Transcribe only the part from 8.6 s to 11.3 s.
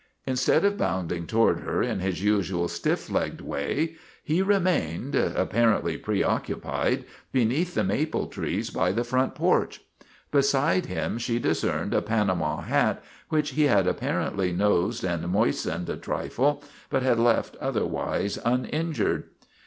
by the front porch. Beside him